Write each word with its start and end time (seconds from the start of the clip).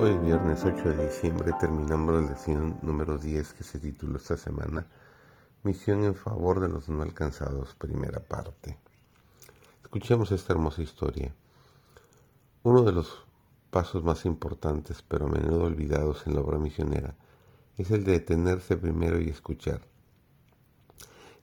Hoy 0.00 0.10
es 0.10 0.22
viernes 0.22 0.64
8 0.64 0.90
de 0.90 1.06
diciembre 1.08 1.52
terminamos 1.58 2.14
la 2.14 2.28
lección 2.28 2.78
número 2.82 3.18
10 3.18 3.52
que 3.54 3.64
se 3.64 3.80
tituló 3.80 4.18
esta 4.18 4.36
semana 4.36 4.86
Misión 5.64 6.04
en 6.04 6.14
favor 6.14 6.60
de 6.60 6.68
los 6.68 6.88
no 6.88 7.02
alcanzados, 7.02 7.74
primera 7.74 8.20
parte. 8.20 8.78
Escuchemos 9.82 10.30
esta 10.30 10.52
hermosa 10.52 10.82
historia. 10.82 11.34
Uno 12.62 12.84
de 12.84 12.92
los 12.92 13.24
pasos 13.72 14.04
más 14.04 14.24
importantes, 14.24 15.02
pero 15.02 15.26
a 15.26 15.30
menudo 15.30 15.64
olvidados 15.64 16.28
en 16.28 16.36
la 16.36 16.42
obra 16.42 16.58
misionera, 16.58 17.16
es 17.76 17.90
el 17.90 18.04
de 18.04 18.12
detenerse 18.12 18.76
primero 18.76 19.20
y 19.20 19.30
escuchar. 19.30 19.80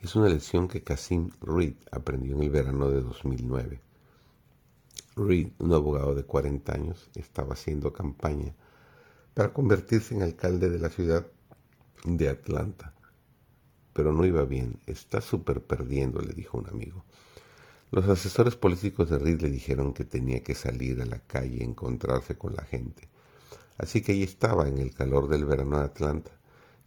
Es 0.00 0.14
una 0.14 0.28
lección 0.28 0.68
que 0.68 0.84
Casim 0.84 1.32
Reed 1.40 1.74
aprendió 1.90 2.36
en 2.36 2.44
el 2.44 2.50
verano 2.50 2.88
de 2.88 3.00
2009. 3.00 3.80
Reed, 5.16 5.52
un 5.60 5.72
abogado 5.72 6.12
de 6.16 6.24
40 6.24 6.72
años, 6.72 7.08
estaba 7.14 7.52
haciendo 7.52 7.92
campaña 7.92 8.52
para 9.32 9.52
convertirse 9.52 10.12
en 10.12 10.22
alcalde 10.22 10.68
de 10.68 10.80
la 10.80 10.90
ciudad 10.90 11.24
de 12.04 12.28
Atlanta. 12.28 12.92
Pero 13.92 14.12
no 14.12 14.24
iba 14.24 14.44
bien, 14.44 14.80
está 14.86 15.20
súper 15.20 15.62
perdiendo, 15.62 16.20
le 16.20 16.32
dijo 16.32 16.58
un 16.58 16.68
amigo. 16.68 17.04
Los 17.92 18.08
asesores 18.08 18.56
políticos 18.56 19.08
de 19.08 19.20
Reed 19.20 19.40
le 19.42 19.50
dijeron 19.50 19.94
que 19.94 20.04
tenía 20.04 20.42
que 20.42 20.56
salir 20.56 21.00
a 21.00 21.06
la 21.06 21.20
calle 21.20 21.58
y 21.60 21.62
encontrarse 21.62 22.36
con 22.36 22.56
la 22.56 22.64
gente. 22.64 23.08
Así 23.78 24.02
que 24.02 24.12
ahí 24.12 24.24
estaba 24.24 24.66
en 24.66 24.78
el 24.78 24.92
calor 24.94 25.28
del 25.28 25.44
verano 25.44 25.78
de 25.78 25.84
Atlanta, 25.84 26.32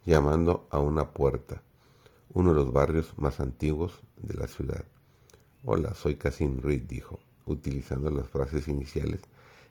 llamando 0.04 0.68
a 0.70 0.80
una 0.80 1.12
puerta, 1.12 1.62
uno 2.34 2.50
de 2.50 2.56
los 2.56 2.72
barrios 2.74 3.14
más 3.16 3.40
antiguos 3.40 4.02
de 4.18 4.34
la 4.34 4.48
ciudad. 4.48 4.84
Hola, 5.64 5.94
soy 5.94 6.16
Casim 6.16 6.60
Reed, 6.60 6.82
dijo 6.82 7.20
utilizando 7.52 8.10
las 8.10 8.28
frases 8.28 8.68
iniciales 8.68 9.20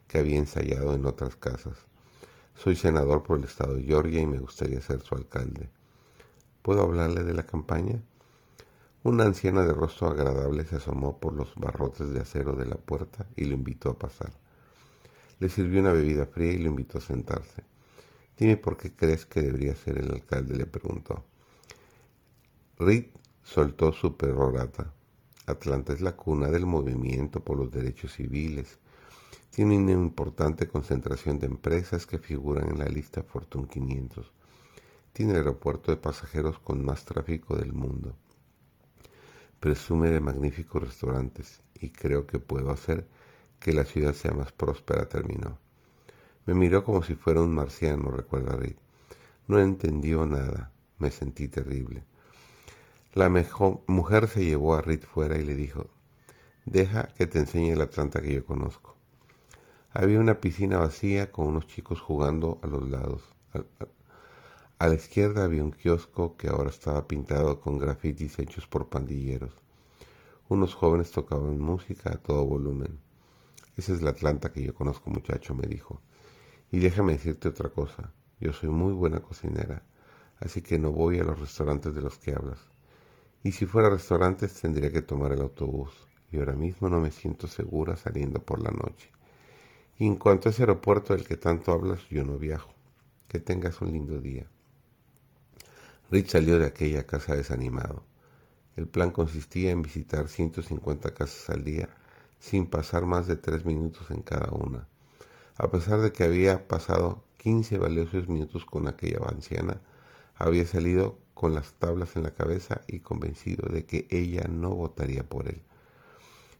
que 0.06 0.18
había 0.18 0.38
ensayado 0.38 0.94
en 0.94 1.06
otras 1.06 1.36
casas. 1.36 1.76
Soy 2.56 2.76
senador 2.76 3.22
por 3.22 3.38
el 3.38 3.44
estado 3.44 3.74
de 3.74 3.84
Georgia 3.84 4.20
y 4.20 4.26
me 4.26 4.38
gustaría 4.38 4.80
ser 4.80 5.00
su 5.02 5.14
alcalde. 5.14 5.68
¿Puedo 6.62 6.82
hablarle 6.82 7.22
de 7.22 7.34
la 7.34 7.44
campaña? 7.44 8.02
Una 9.04 9.24
anciana 9.24 9.62
de 9.62 9.72
rostro 9.72 10.08
agradable 10.08 10.64
se 10.64 10.76
asomó 10.76 11.18
por 11.18 11.32
los 11.32 11.54
barrotes 11.54 12.10
de 12.10 12.20
acero 12.20 12.54
de 12.54 12.66
la 12.66 12.76
puerta 12.76 13.26
y 13.36 13.44
lo 13.44 13.54
invitó 13.54 13.90
a 13.90 13.98
pasar. 13.98 14.32
Le 15.38 15.48
sirvió 15.48 15.80
una 15.80 15.92
bebida 15.92 16.26
fría 16.26 16.52
y 16.52 16.58
lo 16.58 16.70
invitó 16.70 16.98
a 16.98 17.00
sentarse. 17.00 17.62
Dime 18.36 18.56
por 18.56 18.76
qué 18.76 18.92
crees 18.92 19.24
que 19.24 19.40
debería 19.40 19.74
ser 19.76 19.98
el 19.98 20.10
alcalde, 20.10 20.56
le 20.56 20.66
preguntó. 20.66 21.24
Reed 22.78 23.06
soltó 23.42 23.92
su 23.92 24.16
perorata. 24.16 24.92
Atlanta 25.48 25.92
es 25.92 26.00
la 26.00 26.16
cuna 26.16 26.48
del 26.48 26.66
movimiento 26.66 27.40
por 27.40 27.56
los 27.56 27.70
derechos 27.70 28.12
civiles. 28.12 28.78
Tiene 29.50 29.78
una 29.78 29.92
importante 29.92 30.68
concentración 30.68 31.38
de 31.38 31.46
empresas 31.46 32.06
que 32.06 32.18
figuran 32.18 32.70
en 32.70 32.78
la 32.78 32.86
lista 32.86 33.22
Fortune 33.22 33.68
500. 33.68 34.32
Tiene 35.12 35.32
el 35.32 35.38
aeropuerto 35.38 35.90
de 35.90 35.96
pasajeros 35.96 36.58
con 36.58 36.84
más 36.84 37.04
tráfico 37.04 37.56
del 37.56 37.72
mundo. 37.72 38.14
Presume 39.58 40.10
de 40.10 40.20
magníficos 40.20 40.82
restaurantes 40.82 41.62
y 41.74 41.90
creo 41.90 42.26
que 42.26 42.38
puedo 42.38 42.70
hacer 42.70 43.06
que 43.58 43.72
la 43.72 43.84
ciudad 43.84 44.14
sea 44.14 44.32
más 44.32 44.52
próspera, 44.52 45.08
terminó. 45.08 45.58
Me 46.46 46.54
miró 46.54 46.84
como 46.84 47.02
si 47.02 47.14
fuera 47.14 47.42
un 47.42 47.54
marciano, 47.54 48.10
recuerda 48.10 48.56
Rick. 48.56 48.78
No 49.48 49.58
entendió 49.58 50.24
nada. 50.26 50.72
Me 50.98 51.10
sentí 51.10 51.48
terrible. 51.48 52.04
La 53.18 53.28
mejor 53.28 53.80
mujer 53.88 54.28
se 54.28 54.44
llevó 54.44 54.76
a 54.76 54.80
Reed 54.80 55.02
fuera 55.02 55.36
y 55.38 55.44
le 55.44 55.56
dijo, 55.56 55.88
deja 56.66 57.08
que 57.16 57.26
te 57.26 57.40
enseñe 57.40 57.74
la 57.74 57.82
Atlanta 57.82 58.22
que 58.22 58.32
yo 58.32 58.46
conozco. 58.46 58.94
Había 59.90 60.20
una 60.20 60.38
piscina 60.38 60.78
vacía 60.78 61.32
con 61.32 61.48
unos 61.48 61.66
chicos 61.66 62.00
jugando 62.00 62.60
a 62.62 62.68
los 62.68 62.88
lados. 62.88 63.24
A, 64.78 64.86
la 64.86 64.94
izquierda 64.94 65.42
había 65.42 65.64
un 65.64 65.72
kiosco 65.72 66.36
que 66.36 66.46
ahora 66.46 66.70
estaba 66.70 67.08
pintado 67.08 67.60
con 67.60 67.76
grafitis 67.80 68.38
hechos 68.38 68.68
por 68.68 68.88
pandilleros. 68.88 69.50
Unos 70.48 70.76
jóvenes 70.76 71.10
tocaban 71.10 71.58
música 71.58 72.12
a 72.12 72.18
todo 72.18 72.46
volumen. 72.46 73.00
Esa 73.76 73.94
es 73.94 74.00
la 74.00 74.10
Atlanta 74.10 74.52
que 74.52 74.62
yo 74.62 74.74
conozco, 74.76 75.10
muchacho, 75.10 75.56
me 75.56 75.66
dijo. 75.66 76.00
Y 76.70 76.78
déjame 76.78 77.14
decirte 77.14 77.48
otra 77.48 77.70
cosa. 77.70 78.12
Yo 78.38 78.52
soy 78.52 78.68
muy 78.68 78.92
buena 78.92 79.18
cocinera, 79.18 79.82
así 80.38 80.62
que 80.62 80.78
no 80.78 80.92
voy 80.92 81.18
a 81.18 81.24
los 81.24 81.40
restaurantes 81.40 81.96
de 81.96 82.02
los 82.02 82.16
que 82.18 82.32
hablas. 82.32 82.77
Y 83.42 83.52
si 83.52 83.66
fuera 83.66 83.88
a 83.88 83.92
restaurantes 83.92 84.54
tendría 84.60 84.90
que 84.90 85.02
tomar 85.02 85.32
el 85.32 85.40
autobús. 85.40 85.92
Y 86.30 86.38
ahora 86.38 86.54
mismo 86.54 86.88
no 86.88 87.00
me 87.00 87.10
siento 87.10 87.46
segura 87.46 87.96
saliendo 87.96 88.42
por 88.42 88.60
la 88.60 88.70
noche. 88.70 89.10
Y 89.98 90.06
en 90.06 90.16
cuanto 90.16 90.48
a 90.48 90.52
ese 90.52 90.62
aeropuerto 90.62 91.14
del 91.14 91.26
que 91.26 91.36
tanto 91.36 91.72
hablas, 91.72 92.00
yo 92.08 92.24
no 92.24 92.38
viajo. 92.38 92.74
Que 93.28 93.40
tengas 93.40 93.80
un 93.80 93.92
lindo 93.92 94.20
día. 94.20 94.46
Rich 96.10 96.30
salió 96.30 96.58
de 96.58 96.66
aquella 96.66 97.06
casa 97.06 97.34
desanimado. 97.34 98.02
El 98.76 98.86
plan 98.86 99.10
consistía 99.10 99.70
en 99.70 99.82
visitar 99.82 100.28
150 100.28 101.12
casas 101.14 101.50
al 101.50 101.64
día 101.64 101.88
sin 102.38 102.66
pasar 102.66 103.06
más 103.06 103.26
de 103.26 103.36
tres 103.36 103.64
minutos 103.64 104.10
en 104.10 104.22
cada 104.22 104.50
una. 104.52 104.86
A 105.56 105.70
pesar 105.70 106.00
de 106.00 106.12
que 106.12 106.24
había 106.24 106.68
pasado 106.68 107.24
15 107.38 107.78
valiosos 107.78 108.28
minutos 108.28 108.64
con 108.64 108.86
aquella 108.86 109.18
anciana, 109.28 109.80
había 110.38 110.64
salido 110.66 111.18
con 111.34 111.54
las 111.54 111.74
tablas 111.74 112.16
en 112.16 112.22
la 112.22 112.34
cabeza 112.34 112.80
y 112.86 113.00
convencido 113.00 113.68
de 113.68 113.84
que 113.84 114.06
ella 114.10 114.46
no 114.48 114.70
votaría 114.70 115.28
por 115.28 115.48
él. 115.48 115.60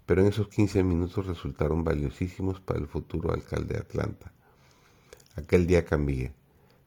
Pero 0.06 0.22
en 0.22 0.28
esos 0.28 0.48
15 0.48 0.82
minutos 0.84 1.26
resultaron 1.26 1.84
valiosísimos 1.84 2.60
para 2.60 2.80
el 2.80 2.88
futuro 2.88 3.32
alcalde 3.32 3.74
de 3.74 3.80
Atlanta. 3.80 4.32
Aquel 5.36 5.66
día 5.66 5.84
cambié, 5.84 6.32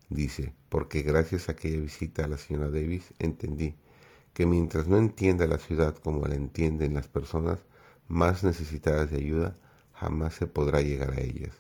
dice, 0.10 0.54
porque 0.70 1.02
gracias 1.02 1.48
a 1.48 1.54
aquella 1.54 1.80
visita 1.80 2.26
a 2.26 2.28
la 2.28 2.38
señora 2.38 2.70
Davis 2.70 3.14
entendí 3.20 3.76
que 4.34 4.46
mientras 4.46 4.88
no 4.88 4.98
entienda 4.98 5.48
la 5.48 5.58
ciudad 5.58 5.96
como 5.96 6.26
la 6.28 6.36
entienden 6.36 6.94
las 6.94 7.08
personas 7.08 7.60
más 8.08 8.44
necesitadas 8.44 9.12
de 9.12 9.18
ayuda, 9.18 9.58
jamás 9.94 10.34
se 10.34 10.48
podrá 10.48 10.82
llegar 10.82 11.12
a 11.12 11.22
ellas. 11.22 11.56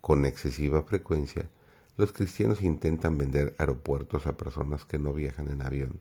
Con 0.00 0.24
excesiva 0.24 0.82
frecuencia, 0.82 1.48
los 1.98 2.12
cristianos 2.12 2.62
intentan 2.62 3.18
vender 3.18 3.56
aeropuertos 3.58 4.26
a 4.26 4.36
personas 4.36 4.84
que 4.84 5.00
no 5.00 5.12
viajan 5.12 5.50
en 5.50 5.62
avión. 5.62 6.00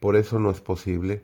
Por 0.00 0.16
eso 0.16 0.40
no 0.40 0.50
es 0.50 0.62
posible 0.62 1.22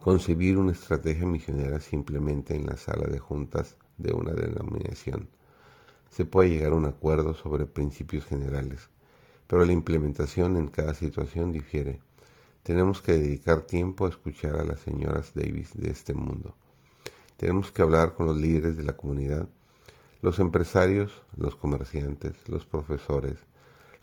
concebir 0.00 0.58
una 0.58 0.72
estrategia 0.72 1.26
misionera 1.26 1.80
simplemente 1.80 2.56
en 2.56 2.66
la 2.66 2.76
sala 2.76 3.06
de 3.06 3.20
juntas 3.20 3.76
de 3.98 4.12
una 4.12 4.32
denominación. 4.32 5.28
Se 6.10 6.24
puede 6.24 6.50
llegar 6.50 6.72
a 6.72 6.76
un 6.76 6.86
acuerdo 6.86 7.34
sobre 7.34 7.66
principios 7.66 8.24
generales, 8.24 8.88
pero 9.46 9.64
la 9.64 9.72
implementación 9.72 10.56
en 10.56 10.66
cada 10.66 10.94
situación 10.94 11.52
difiere. 11.52 12.00
Tenemos 12.64 13.00
que 13.00 13.12
dedicar 13.12 13.62
tiempo 13.62 14.06
a 14.06 14.08
escuchar 14.08 14.56
a 14.56 14.64
las 14.64 14.80
señoras 14.80 15.32
Davis 15.34 15.70
de 15.74 15.90
este 15.90 16.14
mundo. 16.14 16.56
Tenemos 17.36 17.70
que 17.70 17.82
hablar 17.82 18.14
con 18.14 18.26
los 18.26 18.36
líderes 18.36 18.76
de 18.76 18.82
la 18.82 18.96
comunidad 18.96 19.48
los 20.22 20.38
empresarios, 20.38 21.22
los 21.36 21.56
comerciantes, 21.56 22.36
los 22.46 22.66
profesores, 22.66 23.38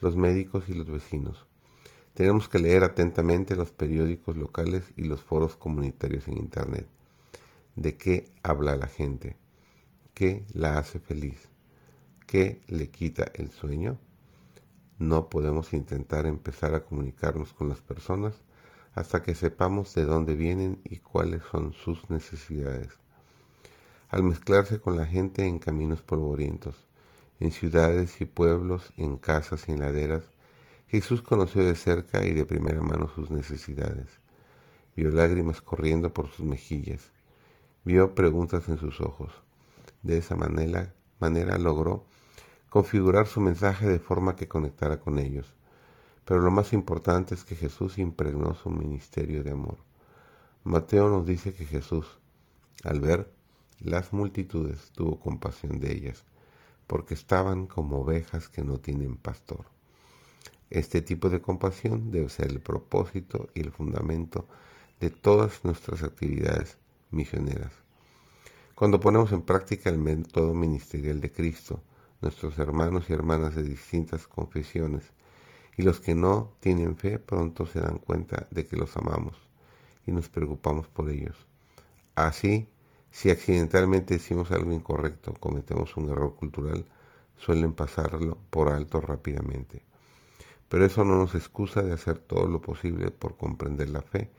los 0.01 0.15
médicos 0.15 0.67
y 0.67 0.73
los 0.73 0.89
vecinos. 0.89 1.45
Tenemos 2.15 2.49
que 2.49 2.57
leer 2.57 2.83
atentamente 2.83 3.55
los 3.55 3.71
periódicos 3.71 4.35
locales 4.35 4.91
y 4.95 5.03
los 5.03 5.21
foros 5.21 5.55
comunitarios 5.55 6.27
en 6.27 6.37
Internet. 6.37 6.87
¿De 7.75 7.97
qué 7.97 8.31
habla 8.41 8.75
la 8.75 8.87
gente? 8.87 9.37
¿Qué 10.15 10.43
la 10.53 10.79
hace 10.79 10.99
feliz? 10.99 11.49
¿Qué 12.25 12.61
le 12.67 12.89
quita 12.89 13.31
el 13.35 13.51
sueño? 13.51 13.99
No 14.97 15.29
podemos 15.29 15.73
intentar 15.73 16.25
empezar 16.25 16.73
a 16.73 16.83
comunicarnos 16.83 17.53
con 17.53 17.69
las 17.69 17.81
personas 17.81 18.41
hasta 18.95 19.21
que 19.21 19.35
sepamos 19.35 19.93
de 19.93 20.05
dónde 20.05 20.33
vienen 20.33 20.81
y 20.83 20.97
cuáles 20.97 21.43
son 21.51 21.73
sus 21.73 22.09
necesidades 22.09 22.97
al 24.09 24.23
mezclarse 24.23 24.79
con 24.79 24.95
la 24.95 25.05
gente 25.05 25.45
en 25.45 25.59
caminos 25.59 26.01
polvorientos, 26.01 26.75
en 27.39 27.51
ciudades 27.51 28.21
y 28.21 28.25
pueblos, 28.25 28.93
en 28.97 29.17
casas 29.17 29.67
y 29.67 29.73
en 29.73 29.79
laderas, 29.81 30.23
Jesús 30.87 31.21
conoció 31.21 31.63
de 31.65 31.75
cerca 31.75 32.25
y 32.25 32.33
de 32.33 32.45
primera 32.45 32.81
mano 32.81 33.09
sus 33.09 33.29
necesidades. 33.29 34.07
Vio 34.95 35.11
lágrimas 35.11 35.61
corriendo 35.61 36.13
por 36.13 36.29
sus 36.29 36.45
mejillas, 36.45 37.11
vio 37.83 38.15
preguntas 38.15 38.69
en 38.69 38.77
sus 38.77 39.01
ojos. 39.01 39.31
De 40.01 40.17
esa 40.17 40.35
manera, 40.35 40.93
manera 41.19 41.57
logró 41.57 42.05
configurar 42.69 43.27
su 43.27 43.41
mensaje 43.41 43.87
de 43.87 43.99
forma 43.99 44.35
que 44.35 44.47
conectara 44.47 44.99
con 44.99 45.19
ellos. 45.19 45.53
Pero 46.25 46.41
lo 46.41 46.51
más 46.51 46.73
importante 46.73 47.35
es 47.35 47.43
que 47.43 47.55
Jesús 47.55 47.97
impregnó 47.97 48.53
su 48.55 48.69
ministerio 48.69 49.43
de 49.43 49.51
amor. 49.51 49.77
Mateo 50.63 51.09
nos 51.09 51.25
dice 51.25 51.53
que 51.53 51.65
Jesús, 51.65 52.19
al 52.83 52.99
ver 52.99 53.36
las 53.79 54.13
multitudes 54.13 54.91
tuvo 54.93 55.19
compasión 55.19 55.79
de 55.79 55.93
ellas, 55.93 56.23
porque 56.87 57.13
estaban 57.13 57.67
como 57.67 57.99
ovejas 57.99 58.49
que 58.49 58.63
no 58.63 58.79
tienen 58.79 59.17
pastor. 59.17 59.65
Este 60.69 61.01
tipo 61.01 61.29
de 61.29 61.41
compasión 61.41 62.11
debe 62.11 62.29
ser 62.29 62.47
el 62.47 62.59
propósito 62.59 63.49
y 63.53 63.61
el 63.61 63.71
fundamento 63.71 64.47
de 64.99 65.09
todas 65.09 65.63
nuestras 65.63 66.03
actividades 66.03 66.77
misioneras. 67.11 67.71
Cuando 68.75 68.99
ponemos 68.99 69.31
en 69.31 69.41
práctica 69.41 69.89
el 69.89 69.97
método 69.97 70.53
ministerial 70.53 71.21
de 71.21 71.31
Cristo, 71.31 71.81
nuestros 72.21 72.57
hermanos 72.57 73.09
y 73.09 73.13
hermanas 73.13 73.55
de 73.55 73.63
distintas 73.63 74.27
confesiones, 74.27 75.03
y 75.77 75.83
los 75.83 75.99
que 75.99 76.15
no 76.15 76.53
tienen 76.59 76.97
fe 76.97 77.19
pronto 77.19 77.65
se 77.65 77.79
dan 77.79 77.99
cuenta 77.99 78.47
de 78.49 78.65
que 78.65 78.75
los 78.75 78.97
amamos 78.97 79.37
y 80.05 80.11
nos 80.11 80.27
preocupamos 80.27 80.87
por 80.87 81.09
ellos. 81.09 81.35
Así, 82.15 82.67
si 83.11 83.29
accidentalmente 83.29 84.15
decimos 84.15 84.51
algo 84.51 84.71
incorrecto, 84.71 85.33
cometemos 85.39 85.95
un 85.97 86.09
error 86.09 86.35
cultural, 86.35 86.85
suelen 87.37 87.73
pasarlo 87.73 88.37
por 88.49 88.69
alto 88.69 89.01
rápidamente. 89.01 89.81
Pero 90.69 90.85
eso 90.85 91.03
no 91.03 91.17
nos 91.17 91.33
excusa 91.35 91.81
de 91.81 91.93
hacer 91.93 92.19
todo 92.19 92.47
lo 92.47 92.61
posible 92.61 93.11
por 93.11 93.37
comprender 93.37 93.89
la 93.89 94.01
fe 94.01 94.29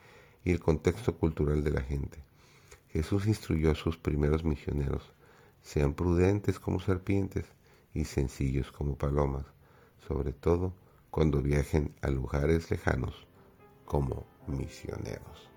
y 0.45 0.53
el 0.53 0.61
contexto 0.61 1.17
cultural 1.17 1.65
de 1.65 1.71
la 1.71 1.81
gente. 1.81 2.19
Jesús 2.91 3.27
instruyó 3.27 3.71
a 3.71 3.75
sus 3.75 3.97
primeros 3.97 4.45
misioneros, 4.45 5.13
sean 5.63 5.95
prudentes 5.95 6.59
como 6.59 6.81
serpientes 6.81 7.47
y 7.95 8.05
sencillos 8.05 8.73
como 8.73 8.97
palomas, 8.97 9.45
sobre 10.07 10.33
todo 10.33 10.73
cuando 11.11 11.43
viajen 11.43 11.95
a 12.03 12.11
lugares 12.11 12.71
lejanos 12.71 13.27
como 13.85 14.27
misioneros. 14.47 15.48